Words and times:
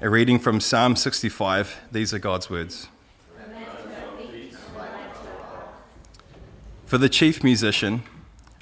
A 0.00 0.08
reading 0.08 0.38
from 0.38 0.60
Psalm 0.60 0.94
65. 0.94 1.80
These 1.90 2.14
are 2.14 2.20
God's 2.20 2.48
words. 2.48 2.86
For 6.86 6.98
the 6.98 7.08
chief 7.08 7.42
musician, 7.42 8.04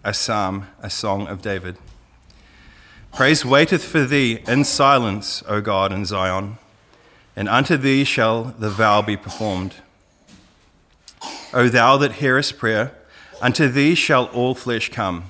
a 0.03 0.15
psalm, 0.15 0.69
a 0.81 0.89
song 0.89 1.27
of 1.27 1.43
David. 1.43 1.77
Praise 3.15 3.45
waiteth 3.45 3.85
for 3.85 4.07
thee 4.07 4.41
in 4.49 4.65
silence, 4.65 5.43
O 5.47 5.61
God, 5.61 5.93
in 5.93 6.07
Zion, 6.07 6.57
and 7.37 7.51
unto 7.51 7.77
thee 7.77 8.05
shall 8.05 8.45
the 8.59 8.71
vow 8.71 9.03
be 9.03 9.19
performed. 9.19 9.75
O 11.53 11.69
thou 11.69 11.99
that 11.99 12.13
hearest 12.13 12.57
prayer, 12.57 12.95
unto 13.43 13.69
thee 13.69 13.95
shall 13.95 14.25
all 14.29 14.55
flesh 14.55 14.89
come. 14.89 15.25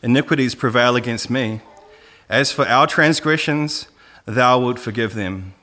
Iniquities 0.00 0.54
prevail 0.54 0.94
against 0.94 1.28
me. 1.28 1.60
As 2.28 2.52
for 2.52 2.68
our 2.68 2.86
transgressions, 2.86 3.88
thou 4.24 4.58
wilt 4.58 4.78
forgive 4.78 5.14
them. 5.14 5.54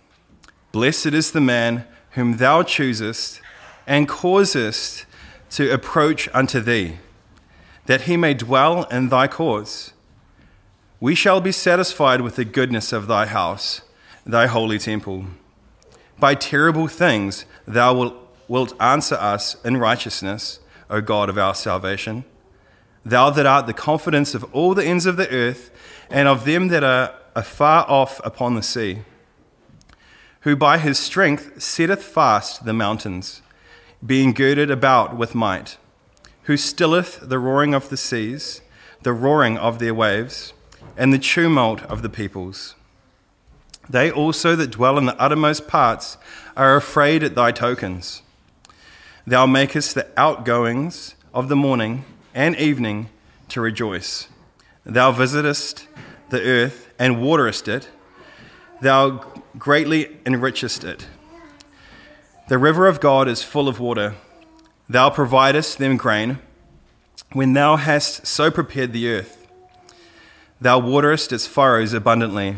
Blessed 0.71 1.07
is 1.07 1.31
the 1.31 1.41
man 1.41 1.85
whom 2.11 2.37
thou 2.37 2.63
choosest 2.63 3.41
and 3.87 4.07
causest 4.07 5.05
to 5.51 5.71
approach 5.71 6.29
unto 6.33 6.59
thee, 6.59 6.97
that 7.85 8.01
he 8.01 8.15
may 8.17 8.33
dwell 8.33 8.83
in 8.85 9.09
thy 9.09 9.27
courts. 9.27 9.93
We 10.99 11.15
shall 11.15 11.41
be 11.41 11.51
satisfied 11.51 12.21
with 12.21 12.35
the 12.35 12.45
goodness 12.45 12.93
of 12.93 13.07
thy 13.07 13.25
house, 13.25 13.81
thy 14.25 14.47
holy 14.47 14.77
temple. 14.77 15.25
By 16.19 16.35
terrible 16.35 16.87
things 16.87 17.45
thou 17.65 18.13
wilt 18.47 18.81
answer 18.81 19.15
us 19.15 19.55
in 19.63 19.77
righteousness, 19.77 20.59
O 20.89 21.01
God 21.01 21.29
of 21.29 21.37
our 21.37 21.55
salvation. 21.55 22.25
Thou 23.05 23.29
that 23.29 23.45
art 23.45 23.65
the 23.65 23.73
confidence 23.73 24.35
of 24.35 24.43
all 24.53 24.73
the 24.73 24.85
ends 24.85 25.05
of 25.05 25.17
the 25.17 25.29
earth, 25.31 25.71
and 26.09 26.27
of 26.27 26.45
them 26.45 26.67
that 26.67 26.83
are 26.83 27.13
afar 27.35 27.85
off 27.87 28.19
upon 28.23 28.55
the 28.55 28.63
sea, 28.63 28.99
who 30.41 30.55
by 30.55 30.77
his 30.77 30.97
strength 30.97 31.61
setteth 31.61 32.03
fast 32.03 32.65
the 32.65 32.73
mountains 32.73 33.41
being 34.05 34.33
girded 34.33 34.71
about 34.71 35.17
with 35.17 35.35
might, 35.35 35.77
who 36.43 36.55
stilleth 36.55 37.19
the 37.21 37.39
roaring 37.39 37.73
of 37.73 37.89
the 37.89 37.97
seas, 37.97 38.61
the 39.03 39.13
roaring 39.13 39.57
of 39.57 39.79
their 39.79 39.93
waves, 39.93 40.53
and 40.95 41.13
the 41.13 41.19
tumult 41.19 41.81
of 41.83 42.01
the 42.01 42.09
peoples. 42.09 42.75
They 43.89 44.11
also 44.11 44.55
that 44.55 44.71
dwell 44.71 44.97
in 44.97 45.05
the 45.05 45.19
uttermost 45.19 45.67
parts 45.67 46.17
are 46.55 46.75
afraid 46.75 47.23
at 47.23 47.35
thy 47.35 47.51
tokens. 47.51 48.21
Thou 49.25 49.45
makest 49.45 49.95
the 49.95 50.07
outgoings 50.15 51.15
of 51.33 51.49
the 51.49 51.55
morning 51.55 52.05
and 52.33 52.55
evening 52.55 53.09
to 53.49 53.61
rejoice. 53.61 54.27
Thou 54.85 55.11
visitest 55.11 55.87
the 56.29 56.41
earth 56.41 56.88
and 56.99 57.21
waterest 57.21 57.67
it. 57.67 57.89
Thou 58.81 59.23
greatly 59.57 60.19
enrichest 60.25 60.83
it. 60.83 61.07
The 62.49 62.57
river 62.57 62.87
of 62.87 62.99
God 62.99 63.27
is 63.27 63.41
full 63.41 63.67
of 63.67 63.79
water. 63.79 64.15
Thou 64.87 65.09
providest 65.09 65.77
them 65.77 65.97
grain 65.97 66.39
when 67.31 67.53
thou 67.53 67.77
hast 67.77 68.27
so 68.27 68.51
prepared 68.51 68.91
the 68.91 69.09
earth. 69.09 69.47
Thou 70.59 70.79
waterest 70.79 71.31
its 71.31 71.47
furrows 71.47 71.93
abundantly. 71.93 72.57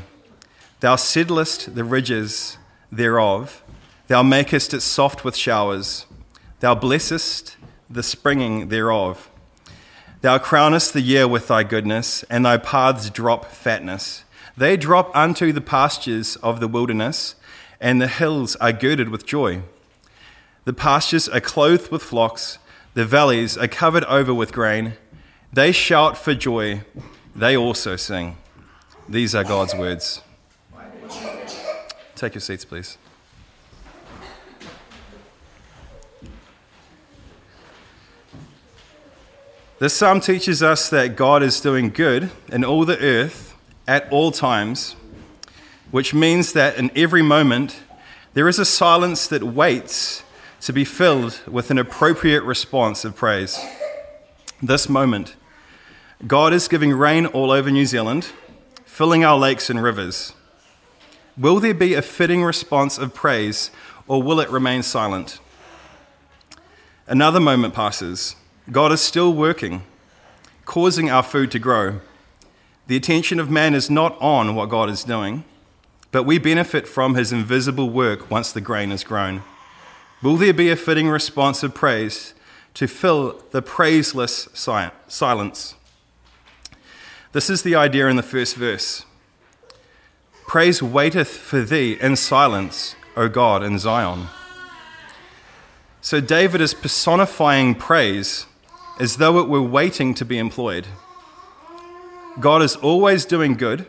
Thou 0.79 0.95
settlest 0.95 1.75
the 1.75 1.83
ridges 1.83 2.57
thereof. 2.91 3.63
Thou 4.07 4.23
makest 4.23 4.73
it 4.73 4.81
soft 4.81 5.23
with 5.23 5.35
showers. 5.35 6.05
Thou 6.61 6.73
blessest 6.73 7.57
the 7.89 8.01
springing 8.01 8.69
thereof. 8.69 9.29
Thou 10.21 10.37
crownest 10.37 10.93
the 10.93 11.01
year 11.01 11.27
with 11.27 11.47
thy 11.47 11.63
goodness, 11.63 12.23
and 12.23 12.45
thy 12.45 12.57
paths 12.57 13.09
drop 13.09 13.45
fatness. 13.45 14.23
They 14.57 14.77
drop 14.77 15.15
unto 15.15 15.53
the 15.53 15.61
pastures 15.61 16.35
of 16.37 16.59
the 16.59 16.67
wilderness, 16.67 17.35
and 17.79 18.01
the 18.01 18.07
hills 18.07 18.55
are 18.57 18.73
girded 18.73 19.09
with 19.09 19.25
joy. 19.25 19.63
The 20.65 20.73
pastures 20.73 21.29
are 21.29 21.39
clothed 21.39 21.91
with 21.91 22.03
flocks, 22.03 22.59
the 22.93 23.05
valleys 23.05 23.57
are 23.57 23.67
covered 23.67 24.03
over 24.05 24.33
with 24.33 24.51
grain. 24.51 24.93
They 25.53 25.71
shout 25.71 26.17
for 26.17 26.33
joy, 26.33 26.81
they 27.35 27.55
also 27.55 27.95
sing. 27.95 28.37
These 29.07 29.33
are 29.33 29.43
God's 29.43 29.73
words. 29.73 30.21
Take 32.15 32.35
your 32.35 32.41
seats, 32.41 32.65
please. 32.65 32.97
This 39.79 39.95
psalm 39.95 40.21
teaches 40.21 40.61
us 40.61 40.91
that 40.91 41.15
God 41.15 41.41
is 41.41 41.59
doing 41.59 41.89
good 41.89 42.29
in 42.51 42.63
all 42.63 42.85
the 42.85 42.99
earth 42.99 43.50
at 43.91 44.09
all 44.09 44.31
times, 44.31 44.95
which 45.91 46.13
means 46.13 46.53
that 46.53 46.77
in 46.77 46.89
every 46.95 47.21
moment 47.21 47.83
there 48.33 48.47
is 48.47 48.57
a 48.57 48.63
silence 48.63 49.27
that 49.27 49.43
waits 49.43 50.23
to 50.61 50.71
be 50.71 50.85
filled 50.85 51.41
with 51.45 51.69
an 51.69 51.77
appropriate 51.77 52.41
response 52.43 53.03
of 53.03 53.17
praise. 53.17 53.59
This 54.61 54.87
moment, 54.87 55.35
God 56.25 56.53
is 56.53 56.69
giving 56.69 56.93
rain 56.93 57.25
all 57.25 57.51
over 57.51 57.69
New 57.69 57.85
Zealand, 57.85 58.31
filling 58.85 59.25
our 59.25 59.37
lakes 59.37 59.69
and 59.69 59.83
rivers. 59.83 60.31
Will 61.37 61.59
there 61.59 61.73
be 61.73 61.93
a 61.93 62.01
fitting 62.01 62.45
response 62.45 62.97
of 62.97 63.13
praise, 63.13 63.71
or 64.07 64.23
will 64.23 64.39
it 64.39 64.49
remain 64.49 64.83
silent? 64.83 65.41
Another 67.07 67.41
moment 67.41 67.73
passes. 67.73 68.37
God 68.71 68.93
is 68.93 69.01
still 69.01 69.33
working, 69.33 69.83
causing 70.63 71.09
our 71.09 71.23
food 71.23 71.51
to 71.51 71.59
grow. 71.59 71.99
The 72.87 72.95
attention 72.97 73.39
of 73.39 73.49
man 73.49 73.73
is 73.73 73.89
not 73.89 74.19
on 74.19 74.55
what 74.55 74.69
God 74.69 74.89
is 74.89 75.03
doing, 75.03 75.45
but 76.11 76.23
we 76.23 76.37
benefit 76.37 76.87
from 76.87 77.15
his 77.15 77.31
invisible 77.31 77.89
work 77.89 78.29
once 78.29 78.51
the 78.51 78.61
grain 78.61 78.91
is 78.91 79.03
grown. 79.03 79.43
Will 80.21 80.35
there 80.35 80.53
be 80.53 80.69
a 80.69 80.75
fitting 80.75 81.07
response 81.07 81.63
of 81.63 81.73
praise 81.73 82.33
to 82.73 82.87
fill 82.87 83.43
the 83.51 83.61
praiseless 83.61 84.49
silence? 84.53 85.75
This 87.31 87.49
is 87.49 87.63
the 87.63 87.75
idea 87.75 88.07
in 88.07 88.17
the 88.17 88.23
first 88.23 88.55
verse. 88.55 89.05
Praise 90.45 90.83
waiteth 90.83 91.29
for 91.29 91.61
thee 91.61 91.97
in 92.01 92.17
silence, 92.17 92.95
O 93.15 93.29
God, 93.29 93.63
in 93.63 93.79
Zion. 93.79 94.27
So 96.01 96.19
David 96.19 96.59
is 96.59 96.73
personifying 96.73 97.75
praise 97.75 98.47
as 98.99 99.15
though 99.15 99.39
it 99.39 99.47
were 99.47 99.61
waiting 99.61 100.13
to 100.15 100.25
be 100.25 100.37
employed. 100.37 100.87
God 102.39 102.61
is 102.61 102.75
always 102.77 103.25
doing 103.25 103.55
good. 103.55 103.85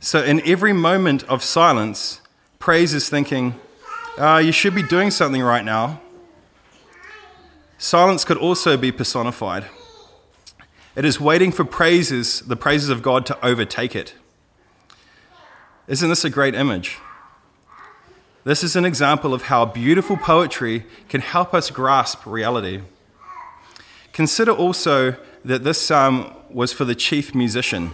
So 0.00 0.22
in 0.22 0.46
every 0.46 0.72
moment 0.72 1.24
of 1.24 1.42
silence, 1.42 2.20
praise 2.58 2.92
is 2.92 3.08
thinking, 3.08 3.58
uh, 4.18 4.42
you 4.44 4.52
should 4.52 4.74
be 4.74 4.82
doing 4.82 5.10
something 5.10 5.42
right 5.42 5.64
now. 5.64 6.00
Silence 7.78 8.24
could 8.24 8.36
also 8.36 8.76
be 8.76 8.92
personified. 8.92 9.66
It 10.94 11.04
is 11.04 11.20
waiting 11.20 11.52
for 11.52 11.64
praises, 11.64 12.40
the 12.40 12.56
praises 12.56 12.88
of 12.88 13.02
God, 13.02 13.26
to 13.26 13.44
overtake 13.44 13.94
it. 13.94 14.14
Isn't 15.86 16.08
this 16.08 16.24
a 16.24 16.30
great 16.30 16.54
image? 16.54 16.98
This 18.44 18.62
is 18.62 18.76
an 18.76 18.84
example 18.84 19.34
of 19.34 19.42
how 19.42 19.64
beautiful 19.64 20.16
poetry 20.16 20.84
can 21.08 21.20
help 21.20 21.52
us 21.52 21.70
grasp 21.70 22.24
reality. 22.26 22.82
Consider 24.12 24.52
also 24.52 25.16
that 25.44 25.64
this 25.64 25.80
psalm 25.80 26.32
was 26.50 26.72
for 26.72 26.84
the 26.84 26.94
chief 26.94 27.34
musician. 27.34 27.92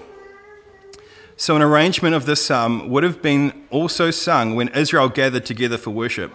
So, 1.37 1.57
an 1.57 1.63
arrangement 1.63 2.15
of 2.15 2.27
this 2.27 2.45
psalm 2.45 2.89
would 2.91 3.03
have 3.03 3.23
been 3.23 3.67
also 3.71 4.11
sung 4.11 4.55
when 4.55 4.69
Israel 4.69 5.09
gathered 5.09 5.45
together 5.47 5.79
for 5.79 5.91
worship. 5.91 6.33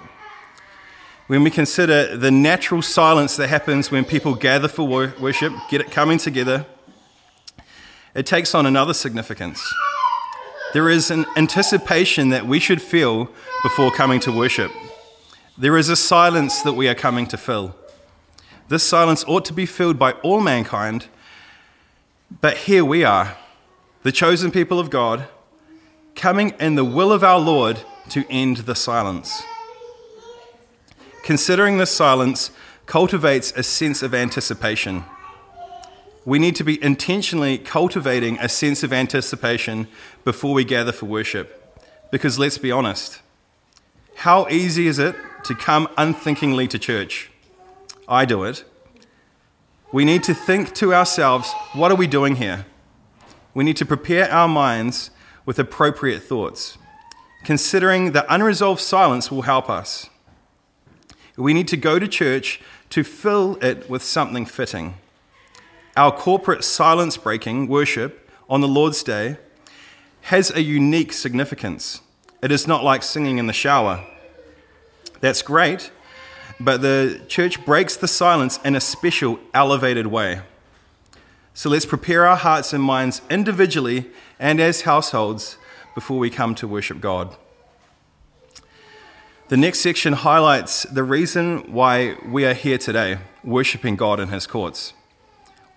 When 1.27 1.43
we 1.43 1.51
consider 1.51 2.15
the 2.15 2.31
natural 2.31 2.81
silence 2.81 3.35
that 3.35 3.47
happens 3.47 3.91
when 3.91 4.05
people 4.05 4.33
gather 4.35 4.67
for 4.67 4.87
worship, 4.87 5.53
get 5.69 5.81
it 5.81 5.91
coming 5.91 6.17
together, 6.17 6.65
it 8.15 8.25
takes 8.25 8.55
on 8.55 8.65
another 8.65 8.93
significance. 8.93 9.61
There 10.73 10.89
is 10.89 11.11
an 11.11 11.25
anticipation 11.35 12.29
that 12.29 12.47
we 12.47 12.59
should 12.59 12.81
feel 12.81 13.29
before 13.63 13.91
coming 13.91 14.19
to 14.21 14.31
worship. 14.31 14.71
There 15.57 15.77
is 15.77 15.89
a 15.89 15.95
silence 15.95 16.61
that 16.61 16.73
we 16.73 16.87
are 16.87 16.95
coming 16.95 17.27
to 17.27 17.37
fill. 17.37 17.75
This 18.69 18.83
silence 18.83 19.23
ought 19.27 19.45
to 19.45 19.53
be 19.53 19.65
filled 19.65 19.97
by 19.97 20.11
all 20.23 20.41
mankind, 20.41 21.07
but 22.29 22.57
here 22.57 22.83
we 22.83 23.03
are 23.03 23.37
the 24.03 24.11
chosen 24.11 24.51
people 24.51 24.79
of 24.79 24.89
God, 24.89 25.27
coming 26.15 26.53
in 26.59 26.75
the 26.75 26.85
will 26.85 27.11
of 27.11 27.23
our 27.23 27.39
Lord 27.39 27.81
to 28.09 28.25
end 28.29 28.57
the 28.57 28.75
silence. 28.75 29.43
Considering 31.23 31.77
this 31.77 31.91
silence 31.91 32.51
cultivates 32.85 33.51
a 33.57 33.63
sense 33.63 34.01
of 34.01 34.13
anticipation. 34.13 35.03
We 36.25 36.39
need 36.39 36.55
to 36.55 36.63
be 36.63 36.81
intentionally 36.81 37.57
cultivating 37.57 38.37
a 38.39 38.47
sense 38.47 38.81
of 38.83 38.93
anticipation 38.93 39.87
before 40.23 40.53
we 40.53 40.63
gather 40.63 40.91
for 40.91 41.05
worship. 41.05 41.81
Because 42.11 42.39
let's 42.39 42.57
be 42.57 42.71
honest, 42.71 43.21
how 44.15 44.47
easy 44.47 44.87
is 44.87 44.99
it 44.99 45.15
to 45.43 45.53
come 45.53 45.89
unthinkingly 45.97 46.67
to 46.69 46.79
church? 46.79 47.29
I 48.07 48.25
do 48.25 48.43
it. 48.43 48.63
We 49.93 50.03
need 50.03 50.23
to 50.23 50.33
think 50.33 50.73
to 50.75 50.93
ourselves, 50.93 51.51
what 51.73 51.91
are 51.91 51.95
we 51.95 52.07
doing 52.07 52.35
here? 52.35 52.65
We 53.53 53.63
need 53.63 53.77
to 53.77 53.85
prepare 53.85 54.29
our 54.31 54.47
minds 54.47 55.11
with 55.45 55.59
appropriate 55.59 56.21
thoughts. 56.23 56.77
considering 57.43 58.11
that 58.11 58.25
unresolved 58.29 58.81
silence 58.81 59.31
will 59.31 59.43
help 59.43 59.69
us. 59.69 60.09
We 61.37 61.53
need 61.53 61.67
to 61.69 61.77
go 61.77 61.99
to 61.99 62.07
church 62.07 62.59
to 62.89 63.03
fill 63.03 63.57
it 63.61 63.89
with 63.89 64.03
something 64.03 64.45
fitting. 64.45 64.95
Our 65.95 66.11
corporate 66.11 66.63
silence 66.63 67.17
breaking 67.17 67.67
worship 67.67 68.29
on 68.49 68.61
the 68.61 68.67
Lord's 68.67 69.03
Day 69.03 69.37
has 70.23 70.51
a 70.51 70.61
unique 70.61 71.13
significance. 71.13 72.01
It 72.41 72.51
is 72.51 72.67
not 72.67 72.83
like 72.83 73.01
singing 73.01 73.37
in 73.37 73.47
the 73.47 73.53
shower. 73.53 74.05
That's 75.21 75.41
great, 75.41 75.91
but 76.59 76.81
the 76.81 77.21
church 77.27 77.63
breaks 77.65 77.95
the 77.95 78.07
silence 78.07 78.59
in 78.65 78.75
a 78.75 78.81
special, 78.81 79.39
elevated 79.53 80.07
way. 80.07 80.41
So 81.53 81.69
let's 81.69 81.85
prepare 81.85 82.25
our 82.25 82.37
hearts 82.37 82.73
and 82.73 82.83
minds 82.83 83.21
individually 83.29 84.05
and 84.39 84.59
as 84.59 84.81
households 84.81 85.57
before 85.95 86.19
we 86.19 86.29
come 86.29 86.53
to 86.55 86.67
worship 86.67 87.01
God. 87.01 87.35
The 89.49 89.57
next 89.57 89.79
section 89.79 90.13
highlights 90.13 90.83
the 90.83 91.03
reason 91.03 91.71
why 91.71 92.17
we 92.25 92.45
are 92.45 92.53
here 92.53 92.77
today, 92.77 93.19
worshiping 93.43 93.95
God 93.95 94.19
in 94.19 94.27
His 94.27 94.45
courts. 94.45 94.93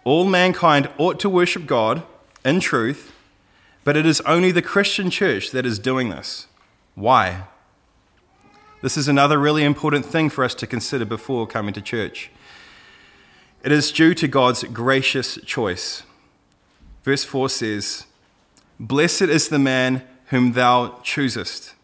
All 0.02 0.24
mankind 0.24 0.90
ought 0.98 1.20
to 1.20 1.30
worship 1.30 1.66
God 1.66 2.02
in 2.44 2.60
truth, 2.60 3.12
but 3.84 3.96
it 3.96 4.04
is 4.04 4.20
only 4.22 4.50
the 4.50 4.60
Christian 4.60 5.08
church 5.08 5.50
that 5.52 5.64
is 5.64 5.78
doing 5.78 6.10
this. 6.10 6.46
Why? 6.94 7.44
This 8.82 8.96
is 8.96 9.08
another 9.08 9.38
really 9.38 9.62
important 9.62 10.06
thing 10.06 10.30
for 10.30 10.42
us 10.42 10.54
to 10.54 10.66
consider 10.66 11.04
before 11.04 11.46
coming 11.46 11.74
to 11.74 11.82
church. 11.82 12.30
It 13.62 13.72
is 13.72 13.92
due 13.92 14.14
to 14.14 14.26
God's 14.26 14.64
gracious 14.64 15.38
choice. 15.44 16.02
Verse 17.02 17.22
4 17.22 17.50
says, 17.50 18.06
Blessed 18.78 19.22
is 19.22 19.48
the 19.48 19.58
man 19.58 20.02
whom 20.28 20.52
thou 20.52 20.98
choosest, 21.02 21.74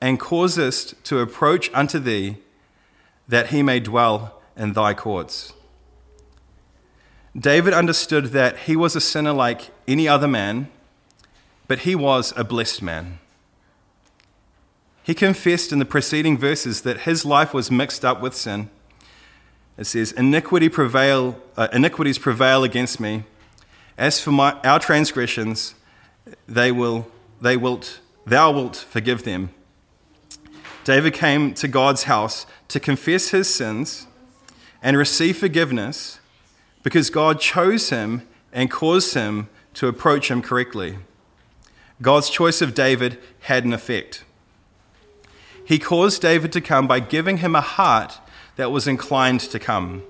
and 0.00 0.20
causest 0.20 1.02
to 1.04 1.18
approach 1.18 1.68
unto 1.74 1.98
thee, 1.98 2.36
that 3.26 3.48
he 3.48 3.60
may 3.60 3.80
dwell 3.80 4.40
in 4.56 4.72
thy 4.72 4.94
courts. 4.94 5.52
David 7.36 7.74
understood 7.74 8.26
that 8.26 8.60
he 8.60 8.76
was 8.76 8.94
a 8.94 9.00
sinner 9.00 9.32
like 9.32 9.70
any 9.88 10.06
other 10.06 10.28
man, 10.28 10.68
but 11.66 11.80
he 11.80 11.96
was 11.96 12.32
a 12.36 12.44
blessed 12.44 12.82
man. 12.82 13.18
He 15.06 15.14
confessed 15.14 15.70
in 15.70 15.78
the 15.78 15.84
preceding 15.84 16.36
verses 16.36 16.82
that 16.82 17.02
his 17.02 17.24
life 17.24 17.54
was 17.54 17.70
mixed 17.70 18.04
up 18.04 18.20
with 18.20 18.34
sin. 18.34 18.70
It 19.78 19.84
says, 19.84 20.10
Iniquity 20.10 20.68
prevail, 20.68 21.40
uh, 21.56 21.68
Iniquities 21.72 22.18
prevail 22.18 22.64
against 22.64 22.98
me. 22.98 23.22
As 23.96 24.20
for 24.20 24.32
my, 24.32 24.54
our 24.64 24.80
transgressions, 24.80 25.76
they 26.48 26.72
will, 26.72 27.06
they 27.40 27.56
wilt, 27.56 28.00
thou 28.26 28.50
wilt 28.50 28.74
forgive 28.74 29.22
them. 29.22 29.50
David 30.82 31.14
came 31.14 31.54
to 31.54 31.68
God's 31.68 32.04
house 32.04 32.44
to 32.66 32.80
confess 32.80 33.28
his 33.28 33.48
sins 33.48 34.08
and 34.82 34.96
receive 34.96 35.38
forgiveness 35.38 36.18
because 36.82 37.10
God 37.10 37.38
chose 37.38 37.90
him 37.90 38.26
and 38.52 38.72
caused 38.72 39.14
him 39.14 39.50
to 39.74 39.86
approach 39.86 40.32
him 40.32 40.42
correctly. 40.42 40.98
God's 42.02 42.28
choice 42.28 42.60
of 42.60 42.74
David 42.74 43.20
had 43.42 43.64
an 43.64 43.72
effect. 43.72 44.24
He 45.66 45.78
caused 45.78 46.22
David 46.22 46.52
to 46.52 46.60
come 46.60 46.86
by 46.86 47.00
giving 47.00 47.38
him 47.38 47.54
a 47.54 47.60
heart 47.60 48.20
that 48.54 48.70
was 48.70 48.86
inclined 48.86 49.40
to 49.40 49.58
come. 49.58 50.02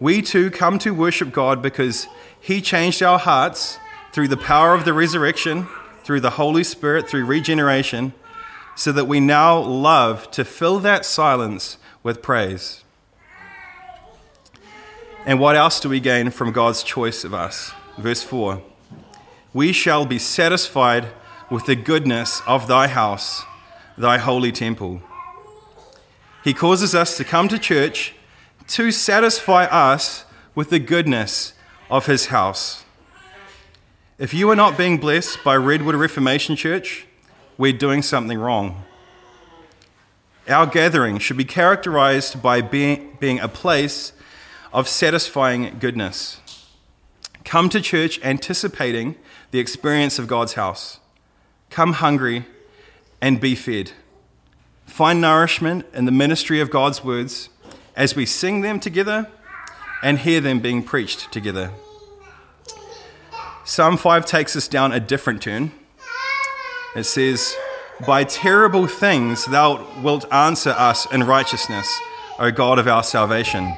We 0.00 0.20
too 0.20 0.50
come 0.50 0.80
to 0.80 0.92
worship 0.92 1.32
God 1.32 1.62
because 1.62 2.08
he 2.40 2.60
changed 2.60 3.02
our 3.02 3.20
hearts 3.20 3.78
through 4.12 4.28
the 4.28 4.36
power 4.36 4.74
of 4.74 4.84
the 4.84 4.92
resurrection, 4.92 5.68
through 6.02 6.20
the 6.20 6.30
Holy 6.30 6.64
Spirit, 6.64 7.08
through 7.08 7.24
regeneration, 7.24 8.12
so 8.74 8.90
that 8.90 9.04
we 9.04 9.20
now 9.20 9.58
love 9.58 10.28
to 10.32 10.44
fill 10.44 10.80
that 10.80 11.04
silence 11.04 11.78
with 12.02 12.20
praise. 12.20 12.82
And 15.24 15.38
what 15.38 15.54
else 15.54 15.78
do 15.78 15.88
we 15.88 16.00
gain 16.00 16.30
from 16.30 16.50
God's 16.50 16.82
choice 16.82 17.22
of 17.22 17.32
us? 17.32 17.72
Verse 17.96 18.24
4 18.24 18.60
We 19.54 19.72
shall 19.72 20.04
be 20.04 20.18
satisfied 20.18 21.08
with 21.48 21.66
the 21.66 21.76
goodness 21.76 22.42
of 22.46 22.66
thy 22.66 22.88
house, 22.88 23.44
thy 23.96 24.18
holy 24.18 24.52
temple. 24.52 25.02
He 26.44 26.54
causes 26.54 26.94
us 26.94 27.16
to 27.16 27.24
come 27.24 27.48
to 27.48 27.58
church 27.58 28.14
to 28.68 28.90
satisfy 28.90 29.64
us 29.64 30.24
with 30.54 30.70
the 30.70 30.78
goodness 30.78 31.52
of 31.90 32.06
his 32.06 32.26
house. 32.26 32.84
If 34.18 34.32
you 34.34 34.50
are 34.50 34.56
not 34.56 34.78
being 34.78 34.98
blessed 34.98 35.42
by 35.44 35.56
Redwood 35.56 35.94
Reformation 35.94 36.56
Church, 36.56 37.06
we're 37.58 37.72
doing 37.72 38.02
something 38.02 38.38
wrong. 38.38 38.84
Our 40.48 40.66
gathering 40.66 41.18
should 41.18 41.36
be 41.36 41.44
characterized 41.44 42.42
by 42.42 42.60
being, 42.60 43.16
being 43.20 43.40
a 43.40 43.48
place 43.48 44.12
of 44.72 44.88
satisfying 44.88 45.76
goodness. 45.78 46.40
Come 47.44 47.68
to 47.68 47.80
church 47.80 48.20
anticipating 48.22 49.16
the 49.50 49.58
experience 49.58 50.18
of 50.18 50.26
God's 50.26 50.54
house. 50.54 50.98
Come 51.70 51.94
hungry 51.94 52.46
and 53.22 53.40
be 53.40 53.54
fed. 53.54 53.92
Find 54.84 55.20
nourishment 55.20 55.86
in 55.94 56.04
the 56.04 56.12
ministry 56.12 56.60
of 56.60 56.68
God's 56.68 57.02
words 57.04 57.48
as 57.96 58.16
we 58.16 58.26
sing 58.26 58.60
them 58.60 58.80
together 58.80 59.30
and 60.02 60.18
hear 60.18 60.40
them 60.40 60.58
being 60.58 60.82
preached 60.82 61.30
together. 61.32 61.70
Psalm 63.64 63.96
5 63.96 64.26
takes 64.26 64.56
us 64.56 64.66
down 64.66 64.92
a 64.92 64.98
different 64.98 65.40
turn. 65.40 65.70
It 66.96 67.04
says, 67.04 67.54
By 68.04 68.24
terrible 68.24 68.88
things 68.88 69.46
thou 69.46 69.86
wilt 70.02 70.30
answer 70.32 70.70
us 70.70 71.10
in 71.12 71.22
righteousness, 71.22 71.96
O 72.40 72.50
God 72.50 72.80
of 72.80 72.88
our 72.88 73.04
salvation. 73.04 73.76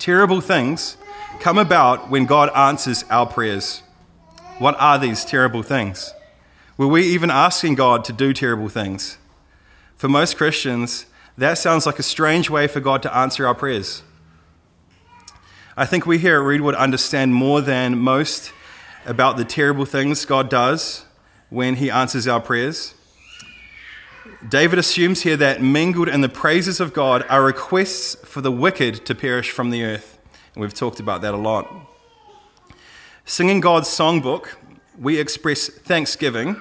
Terrible 0.00 0.40
things 0.40 0.96
come 1.38 1.56
about 1.56 2.10
when 2.10 2.26
God 2.26 2.50
answers 2.54 3.04
our 3.10 3.26
prayers. 3.26 3.82
What 4.58 4.74
are 4.80 4.98
these 4.98 5.24
terrible 5.24 5.62
things? 5.62 6.12
Were 6.78 6.86
we 6.86 7.02
even 7.02 7.28
asking 7.28 7.74
God 7.74 8.04
to 8.04 8.12
do 8.12 8.32
terrible 8.32 8.68
things? 8.68 9.18
For 9.96 10.08
most 10.08 10.36
Christians, 10.36 11.06
that 11.36 11.58
sounds 11.58 11.86
like 11.86 11.98
a 11.98 12.04
strange 12.04 12.48
way 12.48 12.68
for 12.68 12.78
God 12.78 13.02
to 13.02 13.12
answer 13.12 13.48
our 13.48 13.54
prayers. 13.54 14.04
I 15.76 15.86
think 15.86 16.06
we 16.06 16.18
here 16.18 16.36
at 16.36 16.44
Redwood 16.44 16.76
understand 16.76 17.34
more 17.34 17.60
than 17.60 17.98
most 17.98 18.52
about 19.04 19.36
the 19.36 19.44
terrible 19.44 19.86
things 19.86 20.24
God 20.24 20.48
does 20.48 21.04
when 21.50 21.74
He 21.74 21.90
answers 21.90 22.28
our 22.28 22.40
prayers. 22.40 22.94
David 24.48 24.78
assumes 24.78 25.22
here 25.22 25.36
that 25.36 25.60
mingled 25.60 26.08
in 26.08 26.20
the 26.20 26.28
praises 26.28 26.78
of 26.78 26.92
God 26.92 27.24
are 27.28 27.42
requests 27.42 28.14
for 28.24 28.40
the 28.40 28.52
wicked 28.52 29.04
to 29.06 29.16
perish 29.16 29.50
from 29.50 29.70
the 29.70 29.82
earth. 29.82 30.16
And 30.54 30.62
we've 30.62 30.74
talked 30.74 31.00
about 31.00 31.22
that 31.22 31.34
a 31.34 31.38
lot. 31.38 31.68
Singing 33.24 33.58
God's 33.58 33.88
songbook, 33.88 34.54
we 34.96 35.18
express 35.18 35.68
thanksgiving 35.68 36.60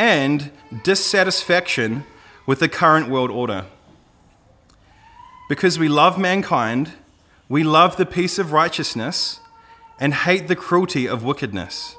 and 0.00 0.50
dissatisfaction 0.82 2.06
with 2.46 2.58
the 2.60 2.68
current 2.70 3.10
world 3.10 3.30
order. 3.30 3.66
Because 5.46 5.78
we 5.78 5.88
love 5.90 6.18
mankind, 6.18 6.92
we 7.50 7.62
love 7.62 7.98
the 7.98 8.06
peace 8.06 8.38
of 8.38 8.50
righteousness 8.50 9.40
and 9.98 10.14
hate 10.14 10.48
the 10.48 10.56
cruelty 10.56 11.06
of 11.06 11.22
wickedness. 11.22 11.96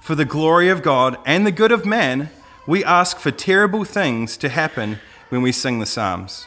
For 0.00 0.14
the 0.14 0.24
glory 0.24 0.70
of 0.70 0.82
God 0.82 1.18
and 1.26 1.46
the 1.46 1.52
good 1.52 1.70
of 1.70 1.84
man, 1.84 2.30
we 2.66 2.82
ask 2.82 3.18
for 3.18 3.30
terrible 3.30 3.84
things 3.84 4.38
to 4.38 4.48
happen 4.48 5.00
when 5.28 5.42
we 5.42 5.52
sing 5.52 5.80
the 5.80 5.86
Psalms. 5.86 6.46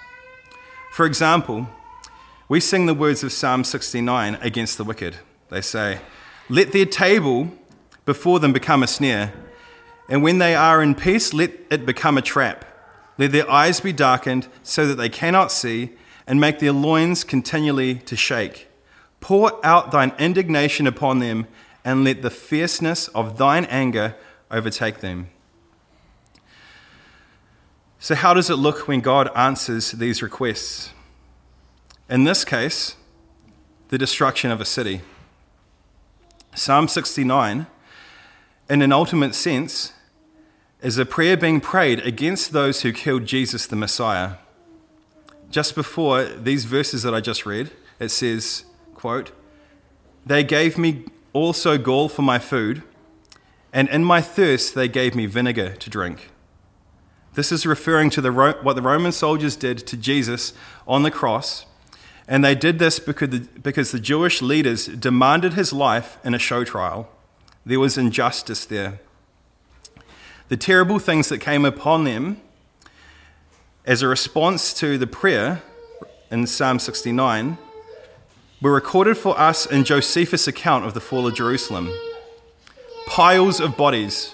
For 0.94 1.06
example, 1.06 1.70
we 2.50 2.60
sing 2.60 2.88
the 2.88 2.96
words 2.96 3.24
of 3.24 3.32
Psalm 3.32 3.64
69 3.64 4.40
against 4.42 4.80
the 4.80 4.84
wicked. 4.84 5.18
They 5.50 5.62
say, 5.62 6.00
Let 6.50 6.72
their 6.72 6.88
table 6.88 7.52
before 8.06 8.40
them 8.40 8.52
become 8.52 8.82
a 8.82 8.88
snare, 8.88 9.32
and 10.10 10.24
when 10.24 10.38
they 10.38 10.56
are 10.56 10.82
in 10.82 10.96
peace, 10.96 11.34
let 11.34 11.52
it 11.70 11.86
become 11.86 12.18
a 12.18 12.22
trap. 12.22 12.66
Let 13.18 13.32
their 13.32 13.50
eyes 13.50 13.80
be 13.80 13.94
darkened 13.94 14.48
so 14.64 14.88
that 14.88 14.96
they 14.96 15.10
cannot 15.10 15.52
see, 15.52 15.92
and 16.26 16.40
make 16.40 16.60
their 16.60 16.72
loins 16.72 17.24
continually 17.24 17.96
to 17.96 18.16
shake. 18.16 18.68
Pour 19.20 19.66
out 19.66 19.92
thine 19.92 20.14
indignation 20.20 20.88
upon 20.88 21.20
them, 21.20 21.48
and 21.86 22.04
let 22.04 22.22
the 22.22 22.30
fierceness 22.30 23.08
of 23.10 23.38
thine 23.38 23.66
anger 23.66 24.16
overtake 24.50 25.00
them. 25.00 25.30
So, 28.00 28.16
how 28.16 28.34
does 28.34 28.50
it 28.50 28.56
look 28.56 28.88
when 28.88 29.00
God 29.00 29.30
answers 29.36 29.92
these 29.92 30.22
requests? 30.22 30.92
In 32.10 32.26
this 32.26 32.44
case, 32.44 32.96
the 33.90 33.98
destruction 33.98 34.52
of 34.52 34.60
a 34.60 34.66
city. 34.66 35.02
Psalm 36.54 36.88
69, 36.88 37.66
in 38.70 38.82
an 38.82 38.92
ultimate 38.92 39.36
sense, 39.36 39.94
is 40.82 40.98
a 40.98 41.06
prayer 41.06 41.38
being 41.38 41.62
prayed 41.62 42.00
against 42.00 42.52
those 42.52 42.82
who 42.82 42.92
killed 42.92 43.26
Jesus 43.26 43.66
the 43.66 43.76
Messiah. 43.76 44.36
Just 45.50 45.76
before 45.76 46.26
these 46.26 46.66
verses 46.66 47.04
that 47.04 47.14
I 47.14 47.22
just 47.22 47.46
read, 47.46 47.72
it 48.00 48.10
says, 48.10 48.66
quote, 48.94 49.32
They 50.26 50.44
gave 50.44 50.78
me 50.78 51.06
also 51.32 51.78
gall 51.78 52.10
for 52.10 52.22
my 52.22 52.40
food, 52.40 52.84
and 53.72 53.88
in 53.90 54.04
my 54.04 54.22
thirst 54.22 54.76
they 54.76 54.88
gave 54.88 55.16
me 55.16 55.26
vinegar 55.26 55.76
to 55.76 55.90
drink. 55.90 56.30
This 57.34 57.52
is 57.52 57.66
referring 57.66 58.10
to 58.12 58.22
the, 58.22 58.32
what 58.32 58.76
the 58.76 58.82
Roman 58.82 59.12
soldiers 59.12 59.56
did 59.56 59.80
to 59.88 59.98
Jesus 59.98 60.54
on 60.88 61.04
the 61.04 61.12
cross, 61.12 61.66
and 62.28 62.44
they 62.44 62.56
did 62.56 62.78
this 62.78 63.00
because 63.00 63.30
the, 63.30 63.40
because 63.40 63.92
the 63.92 64.00
Jewish 64.00 64.42
leaders 64.42 64.86
demanded 64.86 65.54
his 65.54 65.74
life 65.74 66.18
in 66.24 66.34
a 66.34 66.40
show 66.40 66.64
trial. 66.64 67.10
There 67.66 67.80
was 67.80 67.98
injustice 67.98 68.66
there. 68.66 69.00
The 70.50 70.58
terrible 70.58 71.00
things 71.00 71.30
that 71.30 71.40
came 71.40 71.64
upon 71.66 72.04
them 72.04 72.42
as 73.86 74.02
a 74.02 74.08
response 74.08 74.74
to 74.76 74.98
the 74.98 75.08
prayer 75.08 75.62
in 76.30 76.46
Psalm 76.48 76.80
69 76.80 77.58
were 78.62 78.74
recorded 78.74 79.18
for 79.18 79.38
us 79.40 79.66
in 79.66 79.84
Josephus' 79.84 80.48
account 80.48 80.86
of 80.86 80.94
the 80.94 81.02
fall 81.02 81.28
of 81.28 81.36
Jerusalem 81.36 81.92
piles 83.06 83.60
of 83.60 83.76
bodies, 83.76 84.34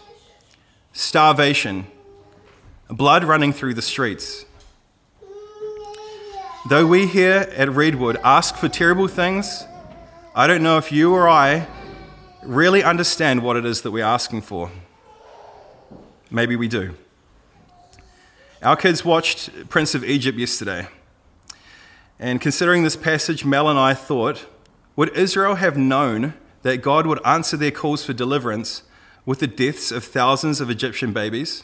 starvation, 0.94 1.88
blood 2.88 3.24
running 3.24 3.52
through 3.52 3.74
the 3.74 3.82
streets. 3.82 4.46
Though 6.70 6.86
we 6.86 7.08
here 7.08 7.52
at 7.56 7.70
Redwood 7.70 8.18
ask 8.24 8.56
for 8.56 8.70
terrible 8.70 9.08
things, 9.08 9.66
I 10.36 10.46
don't 10.46 10.62
know 10.62 10.78
if 10.78 10.92
you 10.92 11.14
or 11.14 11.28
I 11.28 11.68
really 12.44 12.84
understand 12.84 13.44
what 13.44 13.58
it 13.58 13.66
is 13.66 13.82
that 13.82 13.92
we're 13.92 14.04
asking 14.04 14.42
for. 14.42 14.72
Maybe 16.32 16.56
we 16.56 16.68
do. 16.68 16.96
Our 18.62 18.76
kids 18.76 19.06
watched 19.06 19.70
Prince 19.70 19.96
of 19.96 20.04
Egypt 20.04 20.38
yesterday. 20.38 20.88
And 22.20 22.42
considering 22.42 22.84
this 22.84 22.96
passage, 22.96 23.46
Mel 23.46 23.70
and 23.70 23.80
I 23.80 23.94
thought, 23.94 24.46
would 24.96 25.10
Israel 25.16 25.56
have 25.56 25.78
known 25.78 26.34
that 26.64 26.78
God 26.78 27.08
would 27.08 27.26
answer 27.26 27.56
their 27.56 27.72
calls 27.72 28.06
for 28.06 28.12
deliverance 28.12 28.84
with 29.26 29.40
the 29.40 29.48
deaths 29.48 29.92
of 29.92 30.04
thousands 30.04 30.60
of 30.60 30.70
Egyptian 30.70 31.14
babies? 31.14 31.64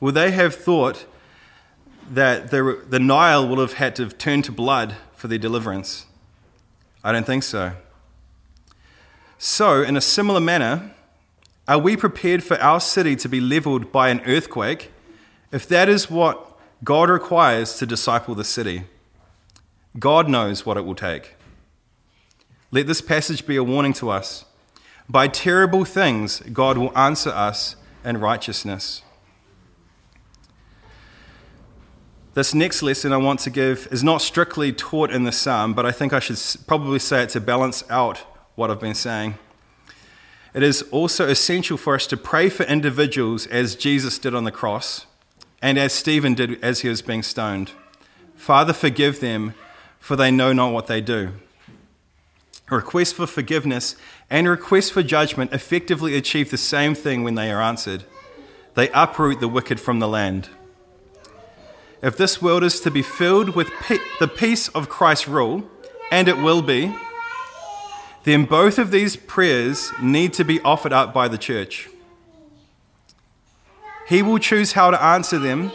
Would 0.00 0.14
they 0.14 0.32
have 0.32 0.54
thought 0.54 1.06
that 2.10 2.50
the, 2.50 2.98
Nile 3.00 3.48
would 3.48 3.58
have 3.58 3.74
had 3.74 3.96
to 3.96 4.08
turned 4.10 4.44
to 4.44 4.52
blood 4.52 4.96
for 5.14 5.28
their 5.28 5.38
deliverance? 5.38 6.04
I 7.02 7.12
don't 7.12 7.24
think 7.24 7.42
so. 7.42 7.72
So, 9.46 9.82
in 9.82 9.94
a 9.94 10.00
similar 10.00 10.40
manner, 10.40 10.94
are 11.68 11.78
we 11.78 11.98
prepared 11.98 12.42
for 12.42 12.58
our 12.62 12.80
city 12.80 13.14
to 13.16 13.28
be 13.28 13.42
leveled 13.42 13.92
by 13.92 14.08
an 14.08 14.22
earthquake 14.24 14.90
if 15.52 15.68
that 15.68 15.86
is 15.86 16.10
what 16.10 16.58
God 16.82 17.10
requires 17.10 17.76
to 17.76 17.84
disciple 17.84 18.34
the 18.34 18.42
city? 18.42 18.84
God 19.98 20.30
knows 20.30 20.64
what 20.64 20.78
it 20.78 20.86
will 20.86 20.94
take. 20.94 21.34
Let 22.70 22.86
this 22.86 23.02
passage 23.02 23.46
be 23.46 23.56
a 23.56 23.62
warning 23.62 23.92
to 23.94 24.08
us. 24.08 24.46
By 25.10 25.28
terrible 25.28 25.84
things, 25.84 26.40
God 26.40 26.78
will 26.78 26.96
answer 26.96 27.28
us 27.28 27.76
in 28.02 28.20
righteousness. 28.20 29.02
This 32.32 32.54
next 32.54 32.82
lesson 32.82 33.12
I 33.12 33.18
want 33.18 33.40
to 33.40 33.50
give 33.50 33.88
is 33.90 34.02
not 34.02 34.22
strictly 34.22 34.72
taught 34.72 35.10
in 35.10 35.24
the 35.24 35.32
psalm, 35.32 35.74
but 35.74 35.84
I 35.84 35.92
think 35.92 36.14
I 36.14 36.18
should 36.18 36.40
probably 36.66 36.98
say 36.98 37.24
it 37.24 37.28
to 37.30 37.42
balance 37.42 37.84
out 37.90 38.24
what 38.54 38.70
I've 38.70 38.80
been 38.80 38.94
saying. 38.94 39.38
It 40.54 40.62
is 40.62 40.82
also 40.90 41.28
essential 41.28 41.76
for 41.76 41.94
us 41.94 42.06
to 42.06 42.16
pray 42.16 42.48
for 42.48 42.62
individuals 42.64 43.46
as 43.48 43.74
Jesus 43.74 44.18
did 44.18 44.34
on 44.34 44.44
the 44.44 44.52
cross 44.52 45.06
and 45.60 45.78
as 45.78 45.92
Stephen 45.92 46.34
did 46.34 46.62
as 46.62 46.80
he 46.80 46.88
was 46.88 47.02
being 47.02 47.22
stoned. 47.22 47.72
Father, 48.36 48.72
forgive 48.72 49.20
them, 49.20 49.54
for 49.98 50.14
they 50.14 50.30
know 50.30 50.52
not 50.52 50.72
what 50.72 50.86
they 50.86 51.00
do. 51.00 51.32
A 52.70 52.76
request 52.76 53.14
for 53.14 53.26
forgiveness 53.26 53.96
and 54.30 54.46
a 54.46 54.50
request 54.50 54.92
for 54.92 55.02
judgment 55.02 55.52
effectively 55.52 56.16
achieve 56.16 56.50
the 56.50 56.58
same 56.58 56.94
thing 56.94 57.24
when 57.24 57.34
they 57.34 57.50
are 57.50 57.60
answered. 57.60 58.04
They 58.74 58.90
uproot 58.90 59.40
the 59.40 59.48
wicked 59.48 59.80
from 59.80 59.98
the 59.98 60.08
land. 60.08 60.50
If 62.02 62.16
this 62.16 62.42
world 62.42 62.62
is 62.62 62.80
to 62.80 62.90
be 62.90 63.02
filled 63.02 63.56
with 63.56 63.70
pe- 63.80 63.98
the 64.20 64.28
peace 64.28 64.68
of 64.68 64.88
Christ's 64.88 65.26
rule, 65.26 65.68
and 66.10 66.28
it 66.28 66.36
will 66.36 66.60
be, 66.60 66.94
then 68.24 68.44
both 68.44 68.78
of 68.78 68.90
these 68.90 69.16
prayers 69.16 69.92
need 70.02 70.32
to 70.34 70.44
be 70.44 70.60
offered 70.60 70.92
up 70.92 71.14
by 71.14 71.28
the 71.28 71.38
church. 71.38 71.88
He 74.08 74.22
will 74.22 74.38
choose 74.38 74.72
how 74.72 74.90
to 74.90 75.02
answer 75.02 75.38
them 75.38 75.70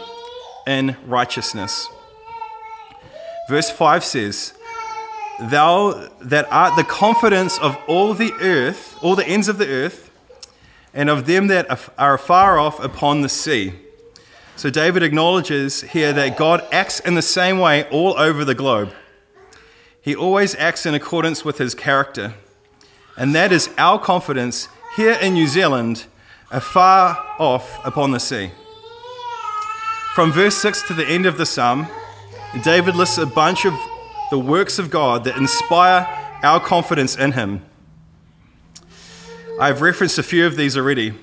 in 0.66 0.96
righteousness. 1.06 1.88
Verse 3.48 3.70
5 3.70 4.04
says, 4.04 4.54
thou 5.40 6.08
that 6.20 6.46
art 6.52 6.76
the 6.76 6.84
confidence 6.84 7.58
of 7.58 7.76
all 7.88 8.14
the 8.14 8.32
earth, 8.40 8.96
all 9.02 9.16
the 9.16 9.26
ends 9.26 9.48
of 9.48 9.58
the 9.58 9.68
earth, 9.68 10.10
and 10.92 11.08
of 11.08 11.26
them 11.26 11.46
that 11.46 11.66
are 11.98 12.18
far 12.18 12.58
off 12.58 12.82
upon 12.82 13.22
the 13.22 13.28
sea. 13.28 13.72
So 14.56 14.70
David 14.70 15.02
acknowledges 15.02 15.82
here 15.82 16.12
that 16.12 16.36
God 16.36 16.62
acts 16.70 17.00
in 17.00 17.14
the 17.14 17.22
same 17.22 17.58
way 17.58 17.88
all 17.90 18.18
over 18.18 18.44
the 18.44 18.54
globe. 18.54 18.92
He 20.02 20.16
always 20.16 20.54
acts 20.54 20.86
in 20.86 20.94
accordance 20.94 21.44
with 21.44 21.58
his 21.58 21.74
character. 21.74 22.34
And 23.16 23.34
that 23.34 23.52
is 23.52 23.68
our 23.76 23.98
confidence 23.98 24.68
here 24.96 25.18
in 25.20 25.34
New 25.34 25.46
Zealand, 25.46 26.06
afar 26.50 27.18
off 27.38 27.84
upon 27.84 28.12
the 28.12 28.20
sea. 28.20 28.50
From 30.14 30.32
verse 30.32 30.56
6 30.56 30.88
to 30.88 30.94
the 30.94 31.06
end 31.06 31.26
of 31.26 31.36
the 31.36 31.46
psalm, 31.46 31.86
David 32.62 32.96
lists 32.96 33.18
a 33.18 33.26
bunch 33.26 33.64
of 33.64 33.74
the 34.30 34.38
works 34.38 34.78
of 34.78 34.90
God 34.90 35.24
that 35.24 35.36
inspire 35.36 36.06
our 36.42 36.60
confidence 36.60 37.16
in 37.16 37.32
Him. 37.32 37.62
I've 39.60 39.82
referenced 39.82 40.18
a 40.18 40.22
few 40.22 40.46
of 40.46 40.56
these 40.56 40.76
already, 40.76 41.14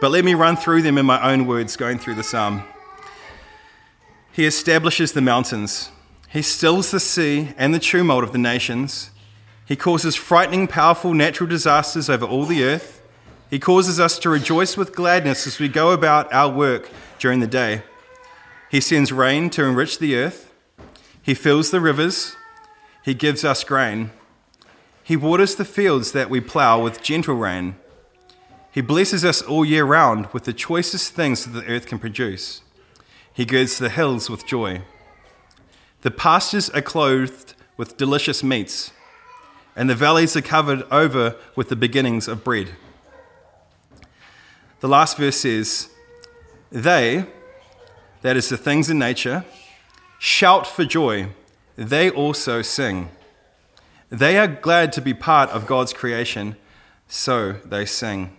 but 0.00 0.10
let 0.10 0.24
me 0.24 0.34
run 0.34 0.56
through 0.56 0.82
them 0.82 0.96
in 0.96 1.06
my 1.06 1.32
own 1.32 1.46
words 1.46 1.76
going 1.76 1.98
through 1.98 2.14
the 2.14 2.22
psalm. 2.22 2.62
He 4.32 4.46
establishes 4.46 5.12
the 5.12 5.20
mountains, 5.20 5.90
He 6.30 6.42
stills 6.42 6.90
the 6.90 7.00
sea 7.00 7.54
and 7.56 7.72
the 7.72 7.78
tumult 7.78 8.22
of 8.22 8.32
the 8.32 8.38
nations. 8.38 9.10
He 9.64 9.76
causes 9.76 10.14
frightening, 10.14 10.66
powerful 10.66 11.14
natural 11.14 11.48
disasters 11.48 12.10
over 12.10 12.26
all 12.26 12.44
the 12.44 12.64
earth. 12.64 13.02
He 13.48 13.58
causes 13.58 13.98
us 13.98 14.18
to 14.20 14.28
rejoice 14.28 14.76
with 14.76 14.94
gladness 14.94 15.46
as 15.46 15.58
we 15.58 15.68
go 15.68 15.92
about 15.92 16.32
our 16.32 16.50
work 16.50 16.90
during 17.18 17.40
the 17.40 17.46
day. 17.46 17.82
He 18.70 18.80
sends 18.80 19.10
rain 19.10 19.48
to 19.50 19.64
enrich 19.64 19.98
the 19.98 20.16
earth. 20.16 20.52
He 21.22 21.34
fills 21.34 21.70
the 21.70 21.80
rivers, 21.80 22.36
He 23.04 23.14
gives 23.14 23.44
us 23.44 23.64
grain. 23.64 24.10
He 25.02 25.16
waters 25.16 25.54
the 25.54 25.64
fields 25.64 26.12
that 26.12 26.28
we 26.28 26.40
plough 26.40 26.82
with 26.82 27.02
gentle 27.02 27.34
rain. 27.34 27.76
He 28.70 28.82
blesses 28.82 29.24
us 29.24 29.40
all 29.40 29.64
year 29.64 29.84
round 29.84 30.26
with 30.34 30.44
the 30.44 30.52
choicest 30.52 31.14
things 31.14 31.44
that 31.44 31.58
the 31.58 31.66
earth 31.66 31.86
can 31.86 31.98
produce. 31.98 32.60
He 33.32 33.46
girds 33.46 33.78
the 33.78 33.88
hills 33.88 34.28
with 34.28 34.46
joy. 34.46 34.82
The 36.02 36.10
pastures 36.12 36.70
are 36.70 36.82
clothed 36.82 37.54
with 37.76 37.96
delicious 37.96 38.44
meats, 38.44 38.92
and 39.74 39.90
the 39.90 39.96
valleys 39.96 40.36
are 40.36 40.42
covered 40.42 40.84
over 40.92 41.34
with 41.56 41.68
the 41.70 41.76
beginnings 41.76 42.28
of 42.28 42.44
bread. 42.44 42.70
The 44.80 44.88
last 44.88 45.16
verse 45.16 45.38
says, 45.38 45.88
They, 46.70 47.26
that 48.22 48.36
is 48.36 48.48
the 48.48 48.56
things 48.56 48.88
in 48.88 48.98
nature, 48.98 49.44
shout 50.20 50.68
for 50.68 50.84
joy. 50.84 51.30
They 51.76 52.10
also 52.10 52.62
sing. 52.62 53.08
They 54.08 54.38
are 54.38 54.48
glad 54.48 54.92
to 54.94 55.00
be 55.00 55.14
part 55.14 55.50
of 55.50 55.66
God's 55.66 55.92
creation, 55.92 56.56
so 57.08 57.52
they 57.64 57.84
sing. 57.84 58.36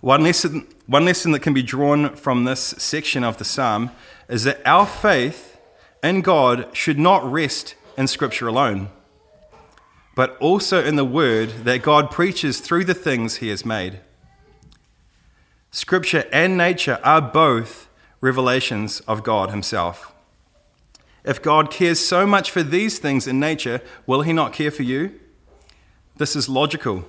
One 0.00 0.24
lesson, 0.24 0.66
one 0.86 1.04
lesson 1.04 1.32
that 1.32 1.40
can 1.40 1.54
be 1.54 1.62
drawn 1.62 2.14
from 2.16 2.44
this 2.44 2.60
section 2.78 3.24
of 3.24 3.38
the 3.38 3.44
psalm 3.44 3.90
is 4.28 4.44
that 4.44 4.60
our 4.66 4.86
faith 4.86 5.53
in 6.04 6.20
God 6.20 6.68
should 6.76 6.98
not 6.98 7.24
rest 7.24 7.74
in 7.96 8.06
Scripture 8.06 8.46
alone, 8.46 8.90
but 10.14 10.36
also 10.36 10.84
in 10.84 10.96
the 10.96 11.04
word 11.04 11.48
that 11.64 11.82
God 11.82 12.10
preaches 12.10 12.60
through 12.60 12.84
the 12.84 12.94
things 12.94 13.36
He 13.36 13.48
has 13.48 13.64
made. 13.64 14.00
Scripture 15.70 16.28
and 16.30 16.56
nature 16.56 17.00
are 17.02 17.22
both 17.22 17.88
revelations 18.20 19.00
of 19.00 19.24
God 19.24 19.50
Himself. 19.50 20.12
If 21.24 21.42
God 21.42 21.70
cares 21.70 22.00
so 22.00 22.26
much 22.26 22.50
for 22.50 22.62
these 22.62 22.98
things 22.98 23.26
in 23.26 23.40
nature, 23.40 23.80
will 24.06 24.22
He 24.22 24.32
not 24.34 24.52
care 24.52 24.70
for 24.70 24.82
you? 24.82 25.18
This 26.16 26.36
is 26.36 26.50
logical. 26.50 27.06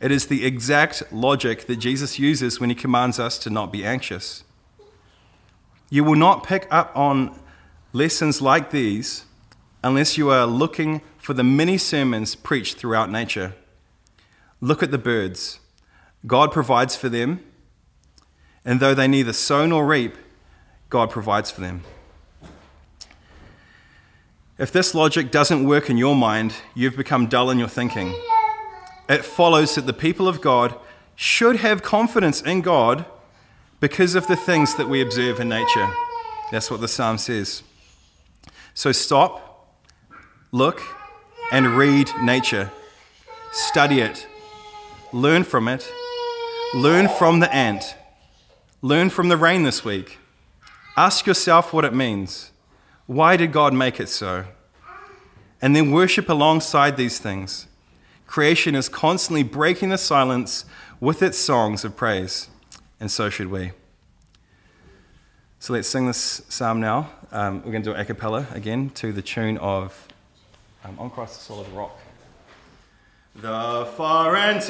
It 0.00 0.10
is 0.10 0.26
the 0.26 0.46
exact 0.46 1.12
logic 1.12 1.66
that 1.66 1.76
Jesus 1.76 2.18
uses 2.18 2.58
when 2.58 2.70
He 2.70 2.74
commands 2.74 3.20
us 3.20 3.38
to 3.40 3.50
not 3.50 3.70
be 3.70 3.84
anxious. 3.84 4.44
You 5.90 6.04
will 6.04 6.16
not 6.16 6.42
pick 6.42 6.66
up 6.70 6.90
on 6.96 7.38
lessons 7.92 8.40
like 8.40 8.70
these 8.70 9.24
unless 9.84 10.16
you 10.16 10.30
are 10.30 10.46
looking 10.46 11.02
for 11.18 11.34
the 11.34 11.44
many 11.44 11.76
sermons 11.78 12.34
preached 12.34 12.76
throughout 12.76 13.10
nature. 13.10 13.54
Look 14.60 14.82
at 14.82 14.90
the 14.90 14.98
birds. 14.98 15.60
God 16.26 16.52
provides 16.52 16.94
for 16.96 17.08
them 17.08 17.44
and 18.64 18.80
though 18.80 18.94
they 18.94 19.08
neither 19.08 19.32
sow 19.32 19.66
nor 19.66 19.84
reap, 19.86 20.14
God 20.88 21.10
provides 21.10 21.50
for 21.50 21.60
them. 21.60 21.82
If 24.58 24.70
this 24.70 24.94
logic 24.94 25.30
doesn't 25.30 25.66
work 25.66 25.90
in 25.90 25.96
your 25.96 26.14
mind, 26.14 26.54
you've 26.74 26.96
become 26.96 27.26
dull 27.26 27.50
in 27.50 27.58
your 27.58 27.68
thinking. 27.68 28.14
it 29.08 29.24
follows 29.24 29.74
that 29.74 29.86
the 29.86 29.92
people 29.92 30.28
of 30.28 30.40
God 30.40 30.78
should 31.16 31.56
have 31.56 31.82
confidence 31.82 32.40
in 32.40 32.60
God 32.60 33.04
because 33.80 34.14
of 34.14 34.28
the 34.28 34.36
things 34.36 34.76
that 34.76 34.88
we 34.88 35.00
observe 35.02 35.40
in 35.40 35.48
nature. 35.48 35.90
That's 36.52 36.70
what 36.70 36.80
the 36.80 36.88
psalm 36.88 37.18
says. 37.18 37.62
So 38.74 38.92
stop, 38.92 39.76
look, 40.50 40.82
and 41.50 41.76
read 41.76 42.10
nature. 42.22 42.70
Study 43.52 44.00
it. 44.00 44.26
Learn 45.12 45.44
from 45.44 45.68
it. 45.68 45.90
Learn 46.74 47.08
from 47.08 47.40
the 47.40 47.54
ant. 47.54 47.94
Learn 48.80 49.10
from 49.10 49.28
the 49.28 49.36
rain 49.36 49.62
this 49.62 49.84
week. 49.84 50.18
Ask 50.96 51.26
yourself 51.26 51.72
what 51.72 51.84
it 51.84 51.94
means. 51.94 52.50
Why 53.06 53.36
did 53.36 53.52
God 53.52 53.74
make 53.74 54.00
it 54.00 54.08
so? 54.08 54.46
And 55.60 55.76
then 55.76 55.92
worship 55.92 56.28
alongside 56.28 56.96
these 56.96 57.18
things. 57.18 57.66
Creation 58.26 58.74
is 58.74 58.88
constantly 58.88 59.42
breaking 59.42 59.90
the 59.90 59.98
silence 59.98 60.64
with 60.98 61.22
its 61.22 61.36
songs 61.36 61.84
of 61.84 61.94
praise, 61.94 62.48
and 62.98 63.10
so 63.10 63.28
should 63.28 63.48
we. 63.48 63.72
So 65.62 65.74
let's 65.74 65.86
sing 65.86 66.08
this 66.08 66.42
psalm 66.48 66.80
now. 66.80 67.08
Um, 67.30 67.62
we're 67.62 67.70
going 67.70 67.84
to 67.84 67.94
do 67.94 67.96
a 67.96 68.04
cappella 68.04 68.48
again 68.50 68.90
to 68.96 69.12
the 69.12 69.22
tune 69.22 69.58
of 69.58 70.08
um, 70.84 70.98
On 70.98 71.08
Christ 71.08 71.38
the 71.38 71.54
Solid 71.54 71.68
Rock. 71.68 71.96
The 73.36 73.88
far 73.96 74.34
and 74.34 74.60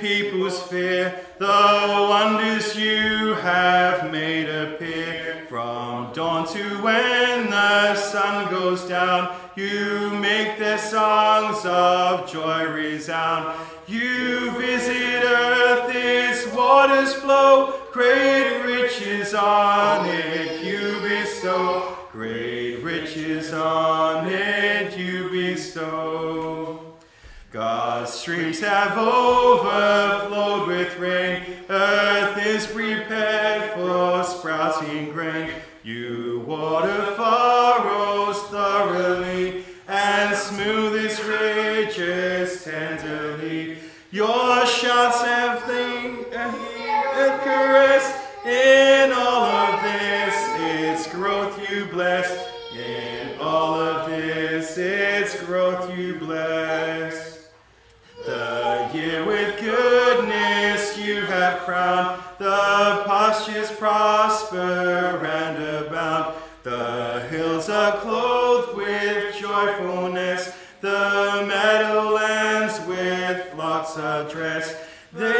peoples 0.00 0.60
fear 0.64 1.24
the 1.38 1.46
wonders 1.46 2.76
you 2.76 3.34
have 3.34 4.10
made 4.10 4.48
appear. 4.48 5.46
From 5.48 6.12
dawn 6.14 6.48
to 6.48 6.82
when 6.82 7.48
the 7.48 7.94
sun 7.94 8.50
goes 8.50 8.82
down, 8.88 9.32
you 9.54 10.10
make 10.10 10.58
their 10.58 10.78
songs 10.78 11.64
of 11.64 12.28
joy 12.28 12.64
resound. 12.64 13.56
You 13.86 14.50
visit 14.50 15.22
earth, 15.24 15.94
its 15.94 16.52
waters 16.56 17.14
flow, 17.14 17.74
great 17.92 18.29
riches 19.30 19.34
on 19.34 20.06
it 20.08 20.64
you 20.64 21.00
bestow. 21.08 21.96
Great 22.10 22.82
riches 22.82 23.52
on 23.52 24.26
it 24.26 24.98
you 24.98 25.30
bestow. 25.30 26.80
God's 27.52 28.12
streams 28.12 28.60
have 28.60 28.96
overflowed 28.98 30.68
with 30.68 30.98
rain. 30.98 31.42
Earth 31.68 32.44
is 32.44 32.66
prepared 32.66 33.72
for 33.74 34.24
sprouting 34.24 35.12
grain. 35.12 35.39
Goodness 60.20 60.98
you 60.98 61.22
have 61.22 61.60
crowned, 61.60 62.22
the 62.38 63.02
pastures 63.06 63.70
prosper 63.70 65.24
and 65.24 65.86
abound. 65.86 66.34
The 66.62 67.26
hills 67.30 67.70
are 67.70 67.96
clothed 67.98 68.76
with 68.76 69.34
joyfulness, 69.36 70.54
the 70.82 71.44
meadowlands 71.48 72.86
with 72.86 73.46
flocks 73.52 73.96
are 73.96 74.28
dressed. 74.28 74.76
The 75.12 75.39